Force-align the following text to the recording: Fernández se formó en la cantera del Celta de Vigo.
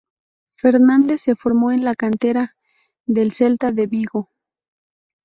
Fernández 0.55 1.21
se 1.21 1.35
formó 1.35 1.71
en 1.71 1.83
la 1.85 1.93
cantera 1.93 2.55
del 3.05 3.33
Celta 3.33 3.71
de 3.71 3.85
Vigo. 3.85 4.31